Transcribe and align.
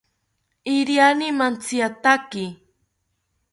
Iriani 0.75 1.27
mantziataki 1.37 2.45